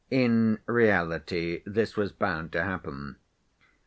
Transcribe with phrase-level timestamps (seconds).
[0.09, 3.17] In reality this was bound to happen.